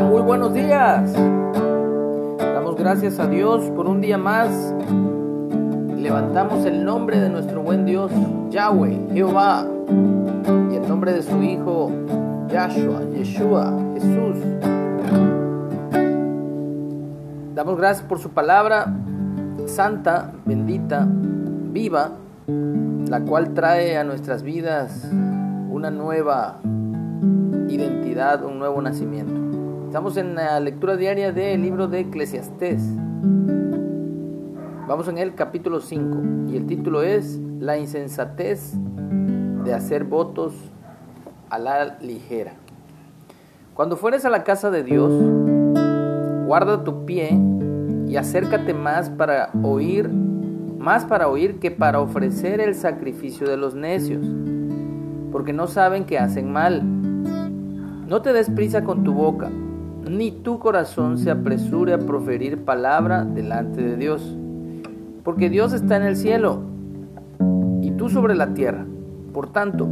[0.00, 1.12] Muy buenos días.
[2.38, 4.74] Damos gracias a Dios por un día más.
[5.96, 8.10] Levantamos el nombre de nuestro buen Dios,
[8.50, 9.66] Yahweh, Jehová,
[10.70, 11.92] y el nombre de su Hijo,
[12.48, 14.38] Yahshua, Yeshua, Jesús.
[17.54, 18.94] Damos gracias por su palabra
[19.66, 22.12] santa, bendita, viva,
[22.46, 25.06] la cual trae a nuestras vidas
[25.70, 26.60] una nueva
[27.68, 29.41] identidad, un nuevo nacimiento.
[29.92, 32.82] Estamos en la lectura diaria del libro de Eclesiastés.
[34.88, 38.72] Vamos en el capítulo 5 y el título es La insensatez
[39.64, 40.54] de hacer votos
[41.50, 42.54] a la ligera.
[43.74, 45.12] Cuando fueres a la casa de Dios,
[46.46, 47.38] guarda tu pie
[48.08, 53.74] y acércate más para oír, más para oír que para ofrecer el sacrificio de los
[53.74, 54.26] necios,
[55.30, 56.82] porque no saben que hacen mal.
[58.08, 59.50] No te des prisa con tu boca,
[60.08, 64.36] ni tu corazón se apresure a proferir palabra delante de Dios,
[65.24, 66.60] porque Dios está en el cielo
[67.80, 68.86] y tú sobre la tierra.
[69.32, 69.88] Por tanto,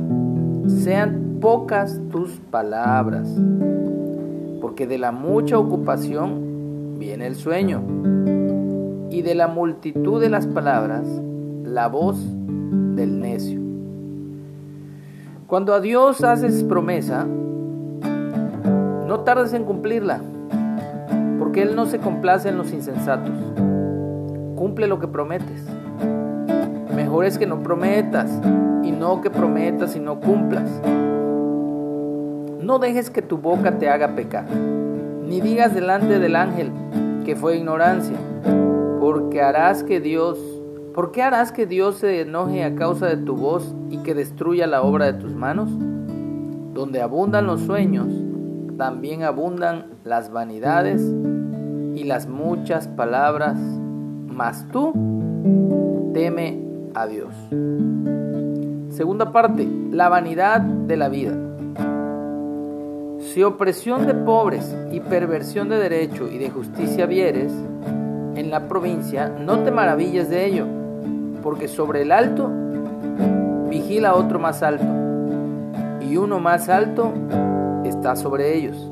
[0.66, 3.28] sean pocas tus palabras,
[4.60, 7.82] porque de la mucha ocupación viene el sueño,
[9.10, 11.06] y de la multitud de las palabras,
[11.64, 12.18] la voz
[12.94, 13.60] del necio.
[15.46, 17.26] Cuando a Dios haces promesa,
[19.10, 20.20] no tardes en cumplirla,
[21.40, 23.34] porque Él no se complace en los insensatos.
[24.54, 25.66] Cumple lo que prometes.
[26.94, 28.30] Mejor es que no prometas
[28.84, 30.70] y no que prometas y no cumplas.
[32.62, 36.70] No dejes que tu boca te haga pecar, ni digas delante del ángel
[37.24, 38.16] que fue ignorancia,
[39.00, 40.38] porque harás que Dios,
[40.94, 44.68] ¿por qué harás que Dios se enoje a causa de tu voz y que destruya
[44.68, 45.68] la obra de tus manos?
[46.74, 48.06] Donde abundan los sueños,
[48.80, 51.02] también abundan las vanidades
[51.94, 54.94] y las muchas palabras, mas tú
[56.14, 57.34] teme a Dios.
[58.88, 61.36] Segunda parte, la vanidad de la vida.
[63.18, 67.52] Si opresión de pobres y perversión de derecho y de justicia vieres
[68.34, 70.66] en la provincia, no te maravilles de ello,
[71.42, 72.50] porque sobre el alto
[73.68, 74.86] vigila otro más alto,
[76.00, 77.12] y uno más alto
[78.16, 78.90] sobre ellos.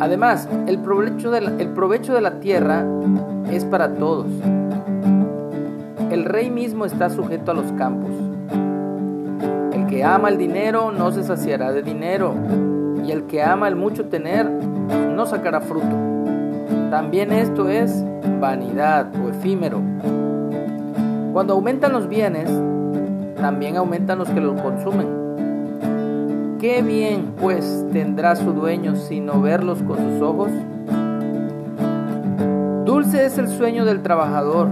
[0.00, 2.84] Además, el provecho de la, el provecho de la tierra
[3.50, 4.26] es para todos.
[6.10, 8.10] El rey mismo está sujeto a los campos.
[9.72, 12.34] El que ama el dinero no se saciará de dinero,
[13.04, 15.96] y el que ama el mucho tener no sacará fruto.
[16.90, 18.04] También esto es
[18.40, 19.80] vanidad o efímero.
[21.32, 22.50] Cuando aumentan los bienes,
[23.36, 25.17] también aumentan los que los consumen.
[26.58, 30.50] ¿Qué bien pues tendrá su dueño sino verlos con sus ojos?
[32.84, 34.68] Dulce es el sueño del trabajador,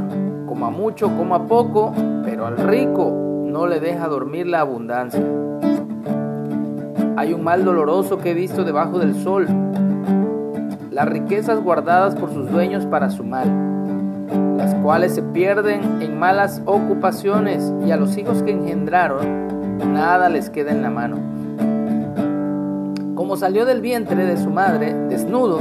[0.48, 1.92] como a mucho, como a poco,
[2.24, 3.12] pero al rico
[3.44, 5.22] no le deja dormir la abundancia.
[7.16, 9.46] Hay un mal doloroso que he visto debajo del sol,
[10.90, 13.46] las riquezas guardadas por sus dueños para su mal,
[14.56, 19.46] las cuales se pierden en malas ocupaciones y a los hijos que engendraron
[19.92, 21.35] nada les queda en la mano.
[23.16, 25.58] Como salió del vientre de su madre desnudo,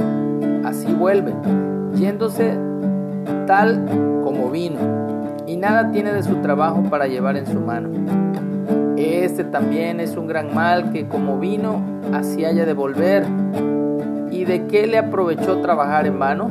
[0.66, 1.34] así vuelve,
[1.96, 2.54] yéndose
[3.48, 3.86] tal
[4.26, 4.78] como vino,
[5.48, 7.88] y nada tiene de su trabajo para llevar en su mano.
[8.98, 13.24] Este también es un gran mal que como vino, así haya de volver.
[14.32, 16.50] ¿Y de qué le aprovechó trabajar en vano?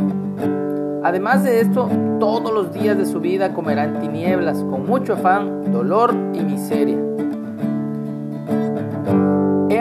[1.03, 1.87] Además de esto,
[2.19, 7.14] todos los días de su vida comerá en tinieblas, con mucho afán, dolor y miseria.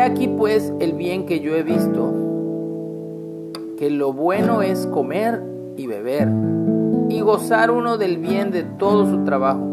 [0.03, 2.13] Aquí pues el bien que yo he visto,
[3.77, 5.41] que lo bueno es comer
[5.77, 6.27] y beber,
[7.07, 9.65] y gozar uno del bien de todo su trabajo,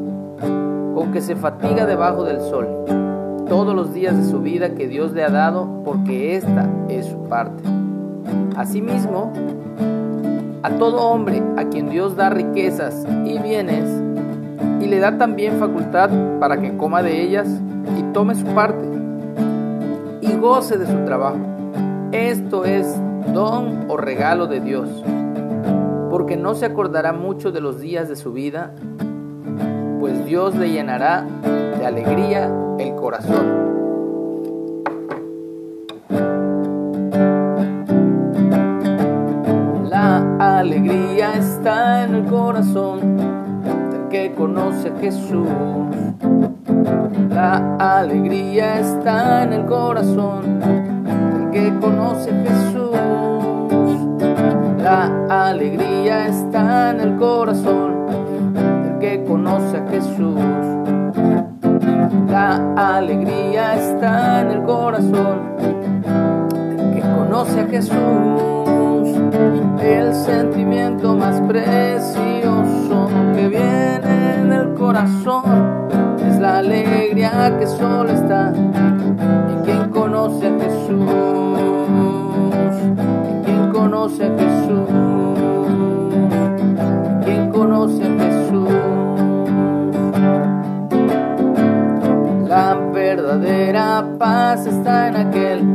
[0.94, 2.68] con que se fatiga debajo del sol,
[3.48, 7.24] todos los días de su vida que Dios le ha dado, porque esta es su
[7.24, 7.64] parte.
[8.56, 9.32] Asimismo,
[10.62, 13.84] a todo hombre a quien Dios da riquezas y bienes,
[14.80, 16.08] y le da también facultad
[16.38, 17.48] para que coma de ellas
[17.98, 18.79] y tome su parte,
[20.38, 21.38] goce de su trabajo.
[22.12, 22.86] Esto es
[23.32, 24.88] don o regalo de Dios,
[26.10, 28.74] porque no se acordará mucho de los días de su vida,
[29.98, 31.26] pues Dios le llenará
[31.78, 33.60] de alegría el corazón.
[39.88, 43.49] La alegría está en el corazón
[44.10, 45.46] que conoce a Jesús.
[47.30, 52.90] La alegría está en el corazón del que conoce a Jesús.
[54.82, 58.06] La alegría está en el corazón
[58.52, 60.40] del que conoce a Jesús.
[62.28, 68.59] La alegría está en el corazón del que conoce a Jesús.
[77.60, 81.10] Que solo está en quien conoce a Jesús.
[83.26, 84.88] En quien conoce a Jesús.
[87.22, 88.70] Quien conoce a Jesús.
[92.48, 95.74] La verdadera paz está en aquel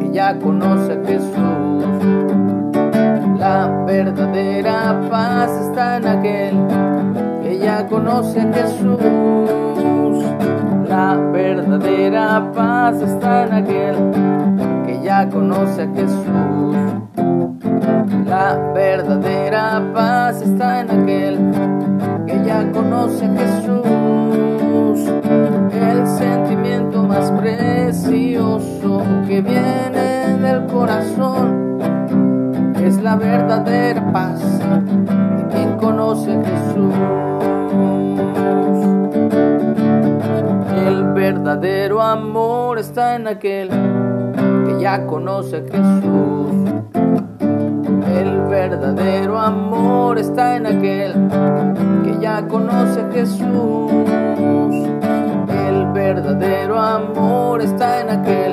[0.00, 1.84] que ya conoce a Jesús.
[3.38, 6.54] La verdadera paz está en aquel
[7.44, 8.98] que ya conoce a Jesús.
[10.96, 13.96] La verdadera paz está en aquel
[14.86, 16.76] que ya conoce a Jesús.
[18.24, 21.34] La verdadera paz está en aquel
[22.26, 25.12] que ya conoce a Jesús.
[25.70, 31.78] El sentimiento más precioso que viene del corazón
[32.82, 37.35] es la verdadera paz de quien conoce a Jesús.
[41.36, 46.50] Verdadero amor está en aquel que ya conoce a Jesús.
[48.08, 51.12] El verdadero amor está en aquel
[52.04, 53.92] que ya conoce a Jesús.
[55.68, 58.45] El verdadero amor está en aquel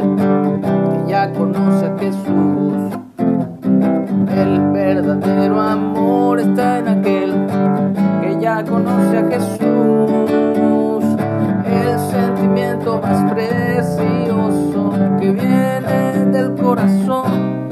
[12.83, 17.69] sentimiento más precioso que viene del corazón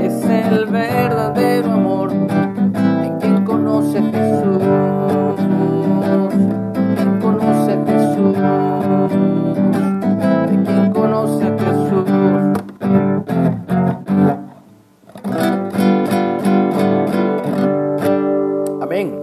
[0.00, 4.62] es el verdadero amor en quien conoce a Jesús.
[6.96, 8.36] Quien conoce a Jesús.
[10.48, 12.08] De quien conoce a Jesús.
[18.80, 19.18] Amén.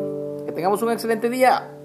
[0.45, 1.78] Que tengamos un excelente día.